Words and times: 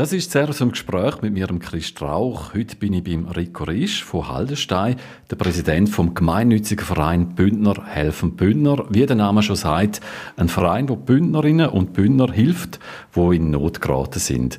Das 0.00 0.14
ist 0.14 0.30
sehr 0.30 0.50
zum 0.52 0.70
Gespräch 0.70 1.20
mit 1.20 1.34
mir, 1.34 1.46
Chris 1.58 1.88
Strauch. 1.88 2.54
Heute 2.54 2.74
bin 2.76 2.94
ich 2.94 3.04
beim 3.04 3.26
Rico 3.28 3.64
Risch 3.64 4.02
von 4.02 4.28
Haldenstein, 4.28 4.96
der 5.30 5.36
Präsident 5.36 5.90
vom 5.90 6.14
gemeinnützigen 6.14 6.86
Verein 6.86 7.34
Bündner 7.34 7.84
helfen 7.84 8.34
Bündner. 8.34 8.86
Wie 8.88 9.04
der 9.04 9.16
Name 9.16 9.42
schon 9.42 9.56
sagt, 9.56 10.00
ein 10.38 10.48
Verein, 10.48 10.88
wo 10.88 10.96
Bündnerinnen 10.96 11.68
und 11.68 11.92
Bündner 11.92 12.32
hilft, 12.32 12.80
wo 13.12 13.30
in 13.30 13.50
Not 13.50 13.82
geraten 13.82 14.20
sind. 14.20 14.58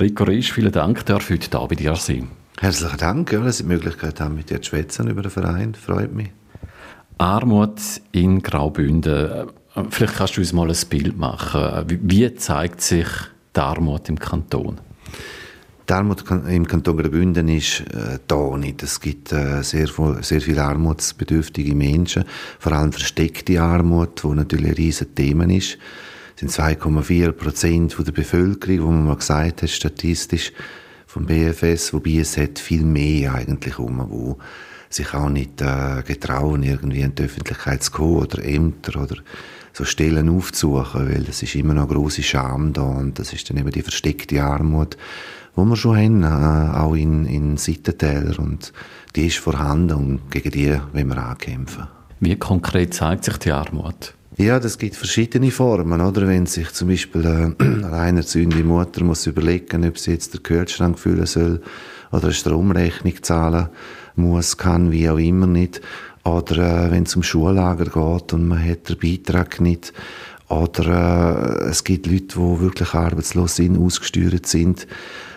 Rico 0.00 0.24
Risch, 0.24 0.52
vielen 0.52 0.72
Dank, 0.72 1.06
darf 1.06 1.30
heute 1.30 1.48
da 1.48 1.64
bei 1.64 1.76
dir 1.76 1.94
sein. 1.94 2.26
Herzlichen 2.58 2.98
Dank, 2.98 3.32
ja, 3.32 3.38
dass 3.38 3.60
ich 3.60 3.66
die 3.66 3.72
Möglichkeit 3.72 4.20
habe, 4.20 4.34
mit 4.34 4.50
dir 4.50 4.60
zu 4.60 4.70
schwätzen 4.70 5.08
über 5.08 5.22
den 5.22 5.30
Verein. 5.30 5.76
Freut 5.76 6.12
mich. 6.12 6.32
Armut 7.18 7.78
in 8.10 8.42
Graubünden. 8.42 9.46
Vielleicht 9.90 10.16
kannst 10.16 10.36
du 10.36 10.40
uns 10.40 10.52
mal 10.52 10.68
ein 10.68 10.76
Bild 10.90 11.16
machen. 11.16 11.84
Wie 11.86 12.34
zeigt 12.34 12.80
sich 12.80 13.06
die 13.54 13.60
Armut 13.60 14.08
im 14.08 14.18
Kanton? 14.18 14.80
Die 15.88 15.92
Armut 15.92 16.24
im 16.30 16.66
Kanton 16.66 16.96
Graubünden 16.96 17.48
ist 17.48 17.80
äh, 17.80 18.18
da 18.26 18.56
nicht. 18.56 18.82
Es 18.82 19.00
gibt 19.00 19.32
äh, 19.32 19.62
sehr, 19.62 19.88
sehr 20.20 20.40
viele 20.40 20.62
armutsbedürftige 20.62 21.74
Menschen, 21.74 22.24
vor 22.58 22.72
allem 22.72 22.92
versteckte 22.92 23.60
Armut, 23.60 24.22
wo 24.22 24.32
natürlich 24.32 24.68
ein 24.68 24.74
riesiges 24.74 25.14
Thema 25.14 25.44
ist. 25.50 25.78
Es 26.36 26.40
sind 26.40 26.50
2,4 26.52 27.32
Prozent 27.32 27.96
der 27.98 28.12
Bevölkerung, 28.12 28.86
wo 28.86 28.90
man 28.90 29.06
mal 29.06 29.16
gesagt 29.16 29.62
hat, 29.62 29.70
statistisch 29.70 30.52
vom 31.06 31.26
BFS, 31.26 31.92
wobei 31.92 32.18
es 32.20 32.38
hat 32.38 32.58
viel 32.58 32.84
mehr 32.84 33.34
eigentlich 33.34 33.78
um, 33.78 34.06
wo 34.08 34.38
sich 34.88 35.12
auch 35.14 35.28
nicht 35.28 35.60
äh, 35.60 36.02
getrauen, 36.06 36.62
irgendwie 36.62 37.00
in 37.00 37.14
die 37.14 37.24
Öffentlichkeit 37.24 37.82
zu 37.82 37.92
kommen 37.92 38.16
oder 38.16 38.44
Ämter 38.44 39.02
oder 39.02 39.16
so 39.72 39.84
Stellen 39.84 40.28
aufzusuchen, 40.28 41.08
weil 41.08 41.26
es 41.28 41.42
ist 41.42 41.54
immer 41.54 41.74
noch 41.74 41.88
grosse 41.88 42.22
Scham 42.22 42.72
da 42.72 42.82
und 42.82 43.18
das 43.18 43.32
ist 43.32 43.48
dann 43.48 43.56
eben 43.56 43.70
die 43.70 43.82
versteckte 43.82 44.42
Armut, 44.42 44.96
wo 45.54 45.64
wir 45.64 45.76
schon 45.76 45.96
haben, 45.96 46.22
äh, 46.22 46.76
auch 46.78 46.94
in, 46.94 47.26
in 47.26 47.56
Seitentäler 47.56 48.38
und 48.38 48.72
die 49.16 49.26
ist 49.26 49.38
vorhanden 49.38 49.96
und 49.96 50.30
gegen 50.30 50.50
die 50.50 50.78
wollen 50.92 51.08
wir 51.08 51.18
ankämpfen. 51.18 51.88
Wie 52.20 52.36
konkret 52.36 52.94
zeigt 52.94 53.24
sich 53.24 53.36
die 53.38 53.52
Armut? 53.52 54.14
Ja, 54.38 54.58
das 54.58 54.78
gibt 54.78 54.96
verschiedene 54.96 55.50
Formen, 55.50 56.00
oder? 56.00 56.26
Wenn 56.26 56.46
sich 56.46 56.72
zum 56.72 56.88
Beispiel 56.88 57.24
äh, 57.26 57.62
eine 57.62 57.86
alleinerziehende 57.86 58.64
Mutter 58.64 59.04
muss 59.04 59.26
überlegen, 59.26 59.86
ob 59.86 59.98
sie 59.98 60.12
jetzt 60.12 60.32
den 60.32 60.42
Kühlschrank 60.42 60.98
füllen 60.98 61.26
soll 61.26 61.60
oder 62.10 62.24
eine 62.24 62.32
Stromrechnung 62.32 63.22
zahlen 63.22 63.68
muss, 64.16 64.56
kann, 64.56 64.90
wie 64.90 65.10
auch 65.10 65.18
immer 65.18 65.46
nicht. 65.46 65.82
Oder 66.24 66.86
äh, 66.86 66.90
wenn 66.90 67.02
es 67.02 67.14
um 67.14 67.22
Schullager 67.22 67.84
geht 67.84 68.32
und 68.32 68.48
man 68.48 68.66
hat 68.66 68.88
den 68.88 68.98
Beitrag 68.98 69.60
nicht. 69.60 69.92
Oder 70.48 71.64
äh, 71.66 71.68
es 71.68 71.84
gibt 71.84 72.06
Leute, 72.06 72.38
die 72.38 72.60
wirklich 72.60 72.94
arbeitslos 72.94 73.56
sind, 73.56 73.78
ausgesteuert 73.78 74.46
sind. 74.46 74.86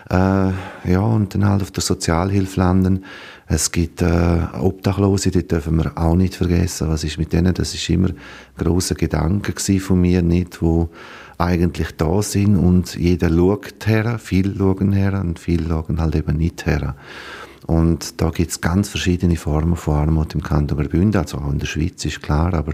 Äh, 0.08 0.52
ja, 0.90 1.00
und 1.00 1.34
dann 1.34 1.48
halt 1.48 1.62
auf 1.62 1.70
der 1.72 1.82
Sozialhilfe 1.82 2.60
landen. 2.60 3.04
Es 3.48 3.72
gibt 3.72 4.02
äh, 4.02 4.38
Obdachlose, 4.58 5.30
die 5.30 5.46
dürfen 5.46 5.76
wir 5.76 5.96
auch 5.96 6.14
nicht 6.14 6.34
vergessen. 6.34 6.88
Was 6.88 7.04
ist 7.04 7.18
mit 7.18 7.32
denen? 7.32 7.54
Das 7.54 7.74
ist 7.74 7.88
immer 7.90 8.08
ein 8.08 8.16
grosser 8.56 8.94
Gedanke 8.94 9.54
von 9.80 10.00
mir, 10.00 10.22
nicht, 10.22 10.62
wo 10.62 10.90
eigentlich 11.38 11.96
da 11.96 12.22
sind 12.22 12.56
und 12.56 12.94
jeder 12.96 13.28
schaut 13.28 13.86
her, 13.86 14.18
viele 14.18 14.54
schauen 14.56 14.92
her 14.92 15.20
und 15.20 15.38
viele 15.38 15.68
schauen 15.68 16.00
halt 16.00 16.14
eben 16.14 16.36
nicht 16.36 16.66
her. 16.66 16.94
Und 17.66 18.20
da 18.20 18.30
gibt 18.30 18.52
es 18.52 18.60
ganz 18.60 18.88
verschiedene 18.88 19.36
Formen 19.36 19.76
von 19.76 19.96
Armut 19.96 20.34
im 20.34 20.42
Kanton 20.42 20.78
Graubünden, 20.78 21.20
also 21.20 21.38
auch 21.38 21.52
in 21.52 21.58
der 21.58 21.66
Schweiz 21.66 22.04
ist 22.04 22.22
klar, 22.22 22.54
aber 22.54 22.72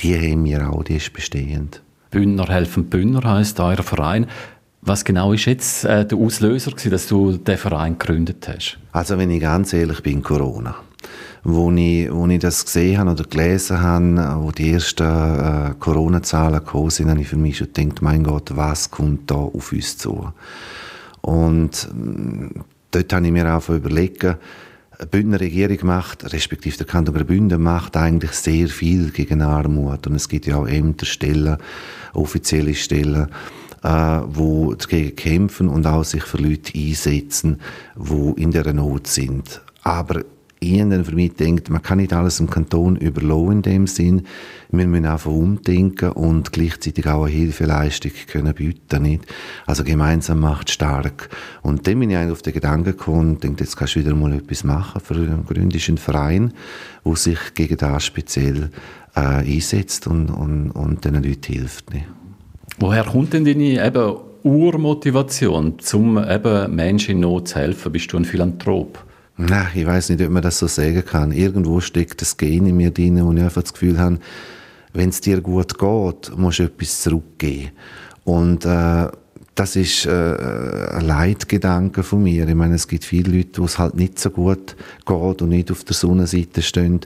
die 0.00 0.16
haben 0.16 0.44
wir 0.44 0.70
auch, 0.70 0.84
die 0.84 0.96
ist 0.96 1.12
bestehend. 1.12 1.82
Bündner 2.10 2.46
helfen 2.48 2.84
Bündner 2.84 3.24
heisst 3.24 3.58
euer 3.58 3.82
Verein. 3.82 4.26
Was 4.86 5.02
genau 5.02 5.32
ist 5.32 5.46
jetzt 5.46 5.86
äh, 5.86 6.04
der 6.04 6.18
Auslöser 6.18 6.70
gewesen, 6.70 6.90
dass 6.90 7.06
du 7.06 7.38
den 7.38 7.56
Verein 7.56 7.98
gegründet 7.98 8.46
hast? 8.46 8.78
Also 8.92 9.16
wenn 9.16 9.30
ich 9.30 9.40
ganz 9.40 9.72
ehrlich 9.72 10.02
bin, 10.02 10.22
Corona. 10.22 10.74
Wo 11.42 11.70
ich, 11.72 12.12
wo 12.12 12.26
ich 12.26 12.38
das 12.38 12.66
gesehen 12.66 12.98
habe 12.98 13.12
oder 13.12 13.24
gelesen 13.24 13.80
habe, 13.80 14.42
wo 14.42 14.50
die 14.50 14.72
ersten 14.72 15.04
äh, 15.04 15.74
Corona-Zahlen 15.78 16.58
gekommen 16.58 16.90
sind, 16.90 17.08
habe 17.08 17.20
ich 17.22 17.28
für 17.28 17.36
mich 17.36 17.56
schon 17.56 17.72
gedacht, 17.72 18.02
mein 18.02 18.24
Gott, 18.24 18.54
was 18.56 18.90
kommt 18.90 19.30
da 19.30 19.36
auf 19.36 19.72
uns 19.72 19.96
zu? 19.96 20.32
Und 21.22 21.88
dort 22.90 23.12
habe 23.12 23.26
ich 23.26 23.32
mir 23.32 23.54
auch 23.54 23.68
überlegt, 23.70 24.22
die 24.22 25.06
Bündner 25.06 25.40
Regierung 25.40 25.78
macht, 25.82 26.30
respektive 26.30 26.76
der 26.76 26.86
Kanton 26.86 27.14
Graubünden 27.14 27.62
macht 27.62 27.96
eigentlich 27.96 28.32
sehr 28.32 28.68
viel 28.68 29.10
gegen 29.10 29.40
Armut. 29.40 30.06
Und 30.06 30.14
es 30.14 30.28
gibt 30.28 30.46
ja 30.46 30.56
auch 30.56 30.66
Ämterstellen, 30.66 31.56
offizielle 32.12 32.74
Stellen, 32.74 33.28
äh, 33.84 34.20
wo 34.26 34.74
dagegen 34.74 35.14
kämpfen 35.14 35.68
und 35.68 35.86
auch 35.86 36.04
sich 36.04 36.24
für 36.24 36.38
Leute 36.38 36.76
einsetzen, 36.76 37.60
die 37.96 38.42
in 38.42 38.50
der 38.50 38.72
Not 38.72 39.06
sind. 39.06 39.60
Aber 39.82 40.22
ich 40.72 40.78
dann 40.78 41.04
für 41.04 41.14
mich 41.14 41.34
denkt, 41.34 41.68
man 41.68 41.82
kann 41.82 41.98
nicht 41.98 42.12
alles 42.12 42.40
im 42.40 42.48
Kanton 42.48 42.96
überlassen 42.96 43.52
in 43.52 43.62
dem 43.62 43.86
Sinn. 43.86 44.26
Wir 44.70 44.86
müssen 44.86 45.04
einfach 45.04 45.30
umdenken 45.30 46.12
und 46.12 46.52
gleichzeitig 46.52 47.06
auch 47.06 47.24
eine 47.24 47.34
Hilfeleistung 47.34 48.12
können 48.28 48.54
bieten, 48.54 49.02
nicht? 49.02 49.26
Also 49.66 49.84
gemeinsam 49.84 50.40
macht 50.40 50.70
stark. 50.70 51.28
Und 51.62 51.86
dann 51.86 52.00
bin 52.00 52.10
ich 52.10 52.16
eigentlich 52.16 52.32
auf 52.32 52.42
den 52.42 52.54
Gedanken 52.54 52.84
gekommen 52.84 53.30
und 53.30 53.44
denke, 53.44 53.64
jetzt 53.64 53.76
kannst 53.76 53.96
du 53.96 54.00
wieder 54.00 54.14
mal 54.14 54.32
etwas 54.32 54.64
machen 54.64 55.00
für 55.02 55.14
einen 55.14 55.44
gründischen 55.44 55.98
Verein, 55.98 56.54
der 57.04 57.16
sich 57.16 57.38
gegen 57.54 57.76
das 57.76 58.04
speziell 58.04 58.70
äh, 59.14 59.20
einsetzt 59.20 60.06
und, 60.06 60.30
und, 60.30 60.70
und 60.70 61.04
den 61.04 61.14
Leuten 61.14 61.52
hilft. 61.52 61.92
Nicht? 61.92 62.06
Woher 62.78 63.04
kommt 63.04 63.32
denn 63.32 63.44
deine 63.44 63.86
eben 63.86 64.16
Urmotivation, 64.42 65.74
um 65.92 66.18
eben 66.18 66.74
Menschen 66.74 67.12
in 67.12 67.20
Not 67.20 67.48
zu 67.48 67.56
helfen? 67.56 67.92
Bist 67.92 68.12
du 68.12 68.16
ein 68.18 68.24
Philanthrop? 68.24 69.02
Nein, 69.36 69.66
ich 69.74 69.86
weiß 69.86 70.10
nicht, 70.10 70.22
ob 70.22 70.30
man 70.30 70.42
das 70.42 70.58
so 70.58 70.66
sagen 70.66 71.04
kann. 71.04 71.32
Irgendwo 71.32 71.80
steckt 71.80 72.20
das 72.20 72.36
Gen 72.36 72.66
in 72.66 72.76
mir 72.76 72.90
drin, 72.90 73.24
wo 73.24 73.32
ich 73.32 73.40
einfach 73.40 73.62
das 73.62 73.72
Gefühl 73.72 73.98
habe, 73.98 74.18
wenn 74.92 75.08
es 75.08 75.20
dir 75.20 75.40
gut 75.40 75.78
geht, 75.78 76.36
musst 76.36 76.60
du 76.60 76.64
etwas 76.64 77.02
zurückgeben. 77.02 77.70
Und 78.24 78.64
äh, 78.64 79.08
das 79.54 79.76
ist 79.76 80.06
äh, 80.06 80.10
ein 80.10 81.06
Leitgedanke 81.06 82.02
von 82.02 82.22
mir. 82.22 82.48
Ich 82.48 82.54
meine, 82.54 82.74
es 82.74 82.88
gibt 82.88 83.04
viele 83.04 83.36
Leute, 83.36 83.60
wo 83.60 83.66
es 83.66 83.78
halt 83.78 83.94
nicht 83.96 84.18
so 84.18 84.30
gut 84.30 84.76
geht 85.04 85.42
und 85.42 85.48
nicht 85.48 85.70
auf 85.70 85.84
der 85.84 85.94
Sonnenseite 85.94 86.62
stehen. 86.62 87.00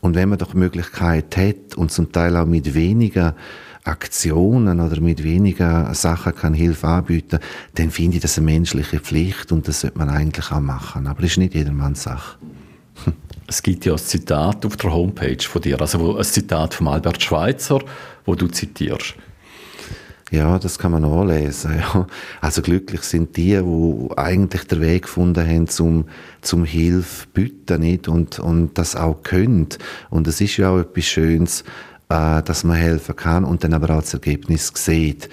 Und 0.00 0.14
wenn 0.14 0.28
man 0.28 0.38
doch 0.38 0.54
Möglichkeit 0.54 1.36
hat 1.36 1.76
und 1.76 1.92
zum 1.92 2.12
Teil 2.12 2.36
auch 2.36 2.46
mit 2.46 2.74
weniger 2.74 3.34
Aktionen 3.84 4.80
oder 4.80 5.00
mit 5.00 5.22
weniger 5.22 5.94
Sachen 5.94 6.34
kann 6.34 6.54
Hilfe 6.54 6.86
anbieten, 6.88 7.38
dann 7.74 7.90
finde 7.90 8.16
ich 8.16 8.22
das 8.22 8.38
eine 8.38 8.46
menschliche 8.46 8.98
Pflicht 8.98 9.52
und 9.52 9.68
das 9.68 9.82
sollte 9.82 9.98
man 9.98 10.08
eigentlich 10.08 10.50
auch 10.50 10.60
machen. 10.60 11.06
Aber 11.06 11.20
das 11.20 11.32
ist 11.32 11.38
nicht 11.38 11.54
jedermanns 11.54 12.02
Sache. 12.02 12.38
Es 13.46 13.62
gibt 13.62 13.84
ja 13.84 13.92
ein 13.92 13.98
Zitat 13.98 14.64
auf 14.64 14.78
der 14.78 14.90
Homepage 14.90 15.42
von 15.42 15.60
dir, 15.60 15.78
also 15.78 16.16
ein 16.16 16.24
Zitat 16.24 16.72
von 16.72 16.88
Albert 16.88 17.22
Schweitzer, 17.22 17.78
wo 18.24 18.34
du 18.34 18.48
zitierst. 18.48 19.16
Ja, 20.30 20.58
das 20.58 20.78
kann 20.78 20.92
man 20.92 21.02
nachlesen. 21.02 21.74
Ja. 21.94 22.06
Also 22.40 22.62
glücklich 22.62 23.02
sind 23.02 23.36
die, 23.36 23.60
die 23.60 24.18
eigentlich 24.18 24.64
den 24.64 24.80
Weg 24.80 25.02
gefunden 25.02 25.46
haben, 25.46 25.68
zum, 25.68 26.06
zum 26.40 26.64
Hilfe 26.64 27.26
bieten, 27.34 27.82
nicht? 27.82 28.08
Und, 28.08 28.38
und 28.38 28.78
das 28.78 28.96
auch 28.96 29.22
können. 29.22 29.68
Und 30.10 30.26
es 30.26 30.40
ist 30.40 30.56
ja 30.56 30.70
auch 30.70 30.78
etwas 30.78 31.04
Schönes, 31.04 31.64
äh, 32.08 32.42
dass 32.42 32.64
man 32.64 32.76
helfen 32.76 33.16
kann 33.16 33.44
und 33.44 33.64
dann 33.64 33.74
aber 33.74 33.90
auch 33.90 34.00
das 34.00 34.14
Ergebnis 34.14 34.72
sieht. 34.74 35.28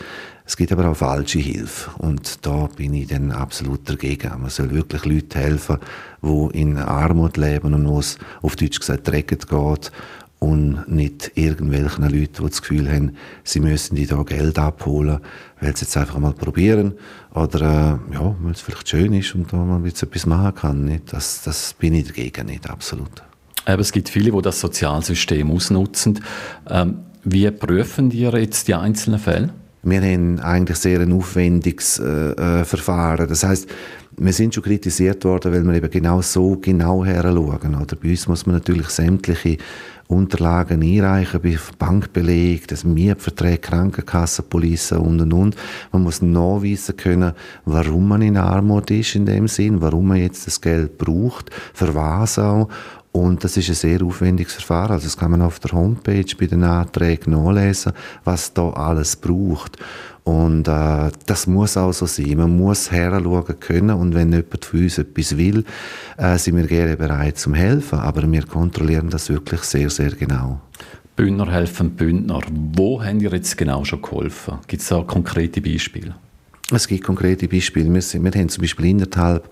Es 0.45 0.57
gibt 0.57 0.71
aber 0.71 0.89
auch 0.89 0.97
falsche 0.97 1.39
Hilfe 1.39 1.91
und 1.99 2.45
da 2.45 2.67
bin 2.75 2.93
ich 2.93 3.07
dann 3.07 3.31
absolut 3.31 3.89
dagegen. 3.89 4.29
Man 4.41 4.49
soll 4.49 4.71
wirklich 4.71 5.05
Leute 5.05 5.39
helfen, 5.39 5.77
die 6.21 6.59
in 6.59 6.77
Armut 6.77 7.37
leben 7.37 7.73
und 7.73 7.87
wo 7.87 7.99
es 7.99 8.17
auf 8.41 8.55
Deutsch 8.55 8.79
gesagt 8.79 9.07
dreckig 9.07 9.47
geht 9.47 9.91
und 10.39 10.87
nicht 10.87 11.31
irgendwelchen 11.35 12.03
Leuten, 12.03 12.43
die 12.43 12.49
das 12.49 12.61
Gefühl 12.61 12.91
haben, 12.91 13.15
sie 13.43 13.59
müssen 13.59 13.95
die 13.95 14.07
da 14.07 14.23
Geld 14.23 14.57
abholen, 14.57 15.19
weil 15.59 15.77
sie 15.77 15.85
jetzt 15.85 15.95
einfach 15.95 16.17
mal 16.17 16.33
probieren 16.33 16.95
oder 17.33 17.99
äh, 18.11 18.13
ja, 18.13 18.35
weil 18.41 18.51
es 18.51 18.61
vielleicht 18.61 18.89
schön 18.89 19.13
ist 19.13 19.35
und 19.35 19.53
da 19.53 19.57
man 19.57 19.85
jetzt 19.85 20.01
etwas 20.01 20.25
machen 20.25 20.55
kann. 20.55 20.85
Nicht? 20.85 21.13
Das, 21.13 21.43
das 21.43 21.73
bin 21.75 21.93
ich 21.93 22.07
dagegen 22.07 22.47
nicht, 22.47 22.69
absolut. 22.69 23.21
Aber 23.65 23.81
es 23.81 23.91
gibt 23.91 24.09
viele, 24.09 24.31
die 24.31 24.41
das 24.41 24.59
Sozialsystem 24.59 25.51
ausnutzen. 25.51 26.19
Ähm, 26.69 26.99
wie 27.23 27.49
prüfen 27.51 28.09
die 28.09 28.21
jetzt 28.21 28.67
die 28.67 28.75
einzelnen 28.75 29.19
Fälle? 29.19 29.49
Wir 29.83 30.01
haben 30.01 30.39
eigentlich 30.39 30.77
sehr 30.77 30.99
ein 30.99 31.11
aufwendiges 31.11 31.99
äh, 31.99 32.31
äh, 32.31 32.65
Verfahren. 32.65 33.27
Das 33.27 33.43
heißt, 33.43 33.67
wir 34.17 34.33
sind 34.33 34.53
schon 34.53 34.63
kritisiert 34.63 35.23
worden, 35.25 35.53
weil 35.53 35.63
wir 35.63 35.73
eben 35.73 35.89
genau 35.89 36.21
so 36.21 36.57
genau 36.57 37.03
her 37.03 37.23
schauen. 37.23 37.75
Oder 37.75 37.95
bei 37.95 38.09
uns 38.09 38.27
muss 38.27 38.45
man 38.45 38.55
natürlich 38.55 38.89
sämtliche 38.89 39.57
Unterlagen 40.07 40.83
einreichen, 40.83 41.41
bei 41.41 41.57
Bankbeleg, 41.79 42.67
das 42.67 42.83
Mietverträge, 42.83 43.59
Krankenkasse, 43.59 44.43
Polizei 44.43 44.97
und 44.97 45.21
und 45.21 45.33
und. 45.33 45.55
Man 45.91 46.03
muss 46.03 46.21
nachweisen 46.21 46.97
können, 46.97 47.31
warum 47.65 48.09
man 48.09 48.21
in 48.21 48.37
Armut 48.37 48.91
ist 48.91 49.15
in 49.15 49.25
dem 49.25 49.47
Sinn, 49.47 49.81
warum 49.81 50.09
man 50.09 50.17
jetzt 50.17 50.45
das 50.45 50.59
Geld 50.59 50.97
braucht, 50.97 51.49
für 51.73 51.95
was 51.95 52.37
auch 52.37 52.67
Und 53.11 53.43
das 53.43 53.57
ist 53.57 53.67
ein 53.67 53.75
sehr 53.75 54.03
aufwendiges 54.03 54.53
Verfahren. 54.53 54.93
Also 54.93 55.05
das 55.05 55.17
kann 55.17 55.31
man 55.31 55.41
auf 55.41 55.59
der 55.59 55.73
Homepage 55.73 56.33
bei 56.39 56.45
den 56.45 56.63
Anträgen 56.63 57.33
nachlesen, 57.33 57.91
was 58.23 58.53
da 58.53 58.69
alles 58.69 59.17
braucht. 59.17 59.77
Und 60.23 60.67
äh, 60.67 61.11
das 61.25 61.47
muss 61.47 61.75
auch 61.77 61.91
so 61.91 62.05
sein. 62.05 62.37
Man 62.37 62.55
muss 62.55 62.91
heranschauen 62.91 63.59
können 63.59 63.97
und 63.97 64.13
wenn 64.13 64.31
jemand 64.31 64.63
von 64.63 64.79
uns 64.79 64.97
etwas 64.97 65.35
will, 65.35 65.65
äh, 66.17 66.37
sind 66.37 66.55
wir 66.55 66.67
gerne 66.67 66.95
bereit 66.95 67.37
zum 67.37 67.53
helfen. 67.53 67.99
Aber 67.99 68.31
wir 68.31 68.45
kontrollieren 68.45 69.09
das 69.09 69.29
wirklich 69.29 69.61
sehr, 69.61 69.89
sehr 69.89 70.11
genau. 70.11 70.61
Bündner 71.15 71.51
helfen 71.51 71.91
Bündner. 71.91 72.39
Wo 72.49 73.03
haben 73.03 73.19
ihr 73.19 73.31
jetzt 73.31 73.57
genau 73.57 73.83
schon 73.83 74.01
geholfen? 74.01 74.59
Gibt 74.67 74.83
es 74.83 74.87
da 74.87 75.01
konkrete 75.01 75.59
Beispiele? 75.59 76.15
Es 76.73 76.87
gibt 76.87 77.03
konkrete 77.03 77.47
Beispiele. 77.47 77.93
Wir, 77.93 78.01
sind, 78.01 78.23
wir 78.23 78.31
haben 78.31 78.49
zum 78.49 78.61
Beispiel 78.61 78.85
innerhalb 78.85 79.49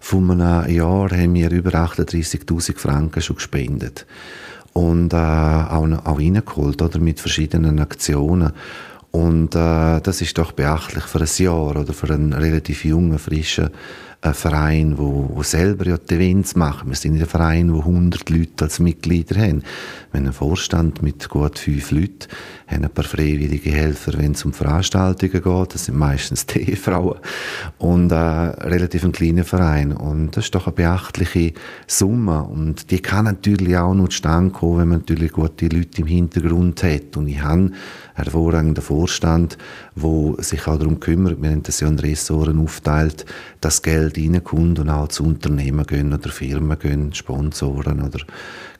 von 0.00 0.30
einem 0.40 0.74
Jahr 0.74 1.10
haben 1.10 1.34
wir 1.34 1.50
über 1.50 1.70
38.000 1.70 2.78
Franken 2.78 3.20
schon 3.20 3.36
gespendet 3.36 4.06
und 4.72 5.12
äh, 5.12 5.16
auch, 5.16 5.86
auch 6.04 6.18
reingeholt 6.18 6.80
oder, 6.80 6.98
mit 6.98 7.20
verschiedenen 7.20 7.78
Aktionen. 7.78 8.52
Und 9.10 9.54
äh, 9.54 10.00
das 10.00 10.22
ist 10.22 10.38
doch 10.38 10.52
beachtlich 10.52 11.04
für 11.04 11.20
ein 11.20 11.28
Jahr 11.36 11.76
oder 11.76 11.92
für 11.92 12.14
einen 12.14 12.32
relativ 12.32 12.84
jungen, 12.84 13.18
frischen 13.18 13.68
äh, 14.22 14.32
Verein, 14.32 14.96
wo, 14.98 15.30
wo 15.34 15.42
selber 15.42 15.86
ja 15.86 15.98
die 15.98 16.14
Events 16.14 16.54
machen. 16.54 16.88
Wir 16.88 16.94
sind 16.94 17.14
in 17.14 17.18
einem 17.18 17.28
Verein, 17.28 17.74
wo 17.74 17.80
100 17.80 18.30
Leute 18.30 18.64
als 18.64 18.78
Mitglieder 18.78 19.36
haben. 19.40 19.62
Wir 20.12 20.18
haben 20.18 20.26
einen 20.26 20.32
Vorstand 20.32 21.02
mit 21.02 21.28
gut 21.28 21.58
fünf 21.58 21.90
Leuten, 21.90 22.28
haben 22.68 22.84
ein 22.84 22.90
paar 22.90 23.04
freiwillige 23.04 23.70
Helfer, 23.70 24.12
wenn 24.16 24.32
es 24.32 24.44
um 24.44 24.52
Veranstaltungen 24.52 25.42
geht. 25.42 25.74
Das 25.74 25.86
sind 25.86 25.98
meistens 25.98 26.46
die 26.46 26.60
Ehefrauen. 26.70 27.18
Und 27.78 28.12
äh, 28.12 28.14
relativ 28.14 29.04
ein 29.04 29.12
kleiner 29.12 29.44
Verein. 29.44 29.92
Und 29.92 30.36
das 30.36 30.44
ist 30.44 30.54
doch 30.54 30.66
eine 30.66 30.76
beachtliche 30.76 31.54
Summe. 31.88 32.44
Und 32.44 32.90
die 32.90 33.00
kann 33.00 33.24
natürlich 33.24 33.76
auch 33.76 33.94
nur 33.94 34.10
zustande 34.10 34.52
kommen, 34.52 34.78
wenn 34.78 34.88
man 34.88 34.98
natürlich 35.00 35.32
gute 35.32 35.66
Leute 35.66 36.02
im 36.02 36.06
Hintergrund 36.06 36.82
hat. 36.84 37.16
Und 37.16 37.26
ich 37.26 37.42
habe 37.42 37.72
hervorragenden 38.14 38.84
Vorstand, 38.84 39.58
wo 39.94 40.36
sich 40.38 40.66
auch 40.66 40.78
darum 40.78 41.00
kümmert, 41.00 41.40
wir 41.42 41.50
haben 41.50 41.62
das 41.62 41.80
ja 41.80 41.88
in 41.88 41.98
Ressoren 41.98 42.58
aufteilt, 42.58 43.26
dass 43.60 43.82
Geld 43.82 44.16
reinkommt 44.16 44.78
und 44.78 44.88
auch 44.88 45.08
zu 45.08 45.24
Unternehmen 45.24 45.86
gehen 45.86 46.12
oder 46.12 46.30
Firmen 46.30 46.78
gehen, 46.78 47.12
Sponsoren 47.14 48.02
oder 48.02 48.20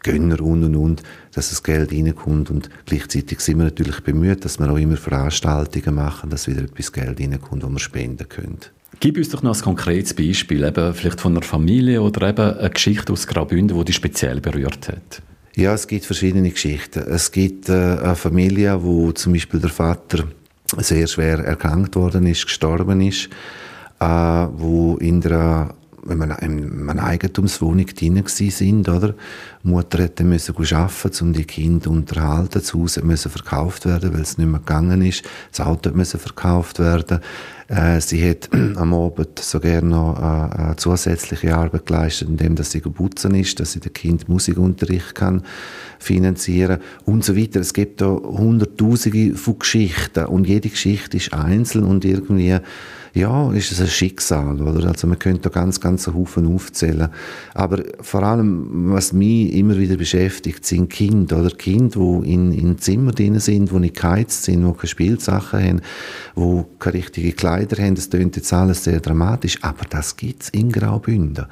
Gönner 0.02 0.40
und 0.40 0.64
und 0.64 0.76
und, 0.76 1.02
dass 1.34 1.50
das 1.50 1.62
Geld 1.62 1.92
reinkommt 1.92 2.50
und 2.50 2.70
gleichzeitig 2.86 3.40
sind 3.40 3.58
wir 3.58 3.64
natürlich 3.64 4.00
bemüht, 4.00 4.44
dass 4.44 4.58
wir 4.58 4.70
auch 4.70 4.76
immer 4.76 4.96
Veranstaltungen 4.96 5.94
machen, 5.94 6.30
dass 6.30 6.48
wieder 6.48 6.62
etwas 6.62 6.92
Geld 6.92 7.20
reinkommt, 7.20 7.62
das 7.62 7.70
wir 7.70 7.78
spenden 7.78 8.28
können. 8.28 8.58
Gib 9.00 9.16
uns 9.16 9.30
doch 9.30 9.42
noch 9.42 9.56
ein 9.56 9.62
konkretes 9.62 10.14
Beispiel, 10.14 10.64
eben 10.64 10.94
vielleicht 10.94 11.20
von 11.20 11.32
einer 11.32 11.42
Familie 11.42 12.02
oder 12.02 12.28
eben 12.28 12.58
eine 12.58 12.70
Geschichte 12.70 13.12
aus 13.12 13.26
Graubünden, 13.26 13.76
die 13.76 13.84
dich 13.84 13.96
speziell 13.96 14.40
berührt 14.40 14.88
hat. 14.88 15.22
Ja, 15.54 15.74
es 15.74 15.86
gibt 15.86 16.06
verschiedene 16.06 16.50
Geschichten. 16.50 17.00
Es 17.00 17.30
gibt 17.30 17.68
äh, 17.68 17.72
eine 17.72 18.16
Familie, 18.16 18.82
wo 18.82 19.12
zum 19.12 19.34
Beispiel 19.34 19.60
der 19.60 19.70
Vater 19.70 20.24
sehr 20.78 21.06
schwer 21.06 21.38
erkrankt 21.38 21.96
worden 21.96 22.26
ist, 22.26 22.46
gestorben 22.46 23.00
ist, 23.00 23.28
äh, 24.00 24.04
wo 24.04 24.96
in 24.96 25.20
der 25.20 25.74
wenn 26.04 26.18
wir 26.18 26.42
in 26.42 26.88
einer 26.88 27.04
Eigentumswohnung 27.04 27.86
drin 27.86 28.22
sind, 28.26 28.88
oder? 28.88 29.14
Die 29.62 29.68
Mutter 29.68 30.02
hätte 30.02 30.24
müssen 30.24 30.54
arbeiten, 30.56 31.24
um 31.24 31.32
die 31.32 31.44
Kinder 31.44 31.84
zu 31.84 31.90
unterhalten. 31.90 32.50
Das 32.52 32.74
Haus 32.74 33.00
musste 33.02 33.28
verkauft 33.28 33.86
werden, 33.86 34.12
weil 34.12 34.22
es 34.22 34.38
nicht 34.38 34.48
mehr 34.48 34.60
gegangen 34.60 35.02
ist. 35.02 35.22
Das 35.50 35.66
Auto 35.66 35.90
musste 35.94 36.18
verkauft 36.18 36.78
werden. 36.78 37.20
Äh, 37.68 38.00
sie 38.00 38.28
hat 38.28 38.50
am 38.76 38.92
Abend 38.92 39.38
so 39.38 39.60
gerne 39.60 39.88
noch 39.88 40.18
äh, 40.18 40.56
eine 40.60 40.76
zusätzliche 40.76 41.56
Arbeit 41.56 41.86
geleistet, 41.86 42.28
indem 42.28 42.54
dass 42.56 42.72
sie 42.72 42.80
putzen 42.80 43.34
ist, 43.34 43.60
dass 43.60 43.72
sie 43.72 43.80
den 43.80 43.92
Kind 43.92 44.28
Musikunterricht 44.28 45.14
kann 45.14 45.42
finanzieren 45.98 46.80
und 47.04 47.24
so 47.24 47.36
weiter. 47.36 47.60
Es 47.60 47.72
gibt 47.72 48.00
da 48.00 48.06
hunderttausende 48.06 49.36
von 49.36 49.58
Geschichten 49.58 50.26
und 50.26 50.46
jede 50.46 50.68
Geschichte 50.68 51.16
ist 51.16 51.32
einzeln 51.32 51.84
und 51.84 52.04
irgendwie 52.04 52.58
ja, 53.14 53.52
ist 53.52 53.72
es 53.72 53.80
ein 53.80 53.88
Schicksal, 53.88 54.60
oder? 54.60 54.88
Also 54.88 55.06
man 55.06 55.18
könnte 55.18 55.42
da 55.42 55.48
ganz, 55.50 55.80
ganz 55.80 56.08
einen 56.08 56.16
Haufen 56.16 56.46
aufzählen. 56.52 57.08
Aber 57.52 57.82
vor 58.00 58.22
allem, 58.22 58.90
was 58.92 59.12
mich 59.12 59.52
immer 59.52 59.76
wieder 59.76 59.96
beschäftigt, 59.96 60.64
sind 60.64 60.88
Kinder, 60.88 61.40
oder? 61.40 61.50
Kinder, 61.50 62.00
die 62.00 62.32
in, 62.32 62.52
in 62.52 62.78
Zimmer 62.78 63.12
drin 63.12 63.38
sind, 63.38 63.70
die 63.70 63.78
nicht 63.78 63.96
geheizt 63.96 64.44
sind, 64.44 64.66
die 64.66 64.72
keine 64.72 64.88
Spielsachen 64.88 65.62
haben, 65.62 65.80
die 66.36 66.64
keine 66.78 66.94
richtigen 66.94 67.36
Kleider 67.36 67.82
haben. 67.82 67.96
Das 67.96 68.08
klingt 68.08 68.36
jetzt 68.36 68.52
alles 68.52 68.84
sehr 68.84 69.00
dramatisch, 69.00 69.58
aber 69.62 69.84
das 69.90 70.16
gibt 70.16 70.44
es 70.44 70.48
in 70.48 70.72
Graubünden. 70.72 71.46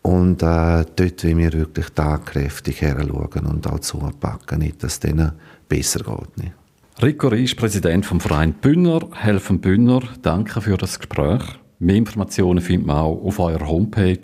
Und 0.00 0.42
äh, 0.42 0.84
dort 0.96 1.24
wollen 1.24 1.38
wir 1.38 1.52
wirklich 1.52 1.90
tagkräftig 1.90 2.80
heranschauen 2.80 3.46
und 3.46 3.66
auch 3.66 3.80
zupacken, 3.80 4.60
nicht, 4.60 4.82
dass 4.82 4.94
es 4.94 5.00
denen 5.00 5.32
besser 5.68 6.00
geht. 6.00 6.38
Nicht? 6.38 6.63
Rico 7.02 7.26
Riesch, 7.26 7.56
Präsident 7.56 8.06
vom 8.06 8.20
Verein 8.20 8.52
Bünner, 8.52 9.00
helfen 9.14 9.60
Bünner. 9.60 10.00
Danke 10.22 10.60
für 10.60 10.76
das 10.76 11.00
Gespräch. 11.00 11.42
Mehr 11.80 11.96
Informationen 11.96 12.60
findet 12.60 12.86
man 12.86 12.98
auch 12.98 13.20
auf 13.24 13.40
eurer 13.40 13.66
Homepage 13.66 14.20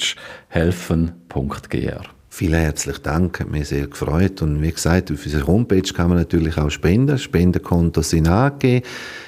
helfen.gr. 0.48 2.02
Vielen 2.28 2.60
herzlichen 2.60 3.02
Dank, 3.02 3.40
hat 3.40 3.50
mich 3.50 3.68
sehr 3.68 3.88
gefreut. 3.88 4.40
Und 4.40 4.62
wie 4.62 4.70
gesagt, 4.70 5.10
auf 5.10 5.24
unserer 5.24 5.48
Homepage 5.48 5.82
kann 5.82 6.10
man 6.10 6.18
natürlich 6.18 6.56
auch 6.58 6.70
spenden. 6.70 7.18
Spendenkontos 7.18 8.10
sind 8.10 8.28
angegeben. 8.28 8.86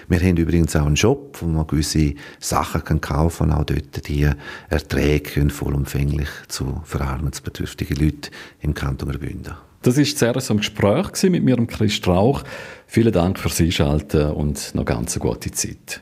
Wir 0.09 0.21
haben 0.21 0.37
übrigens 0.37 0.77
auch 0.77 0.87
einen 0.87 0.97
Shop, 0.97 1.37
wo 1.41 1.47
man 1.47 1.67
gewisse 1.67 2.15
Sachen 2.39 3.01
kaufen 3.01 3.49
kann. 3.51 3.59
Auch 3.59 3.65
dort 3.65 4.07
die 4.07 4.31
Erträge 4.69 5.51
vollumfänglich 5.51 6.29
zu 6.47 6.81
verarmungsbedürftigen 6.85 7.97
Leuten 7.97 8.31
im 8.61 8.73
Kanton 8.73 9.11
Graubünden. 9.11 9.55
Das 9.83 9.97
war 9.97 10.05
zuerst 10.05 10.51
ein 10.51 10.59
Gespräch 10.59 11.23
mit 11.25 11.43
mir, 11.43 11.57
Chris 11.67 11.95
Strauch. 11.95 12.45
Vielen 12.87 13.13
Dank 13.13 13.39
fürs 13.39 13.61
Einschalten 13.61 14.31
und 14.31 14.75
noch 14.75 14.85
ganz 14.85 15.17
eine 15.17 15.29
gute 15.29 15.51
Zeit. 15.51 16.01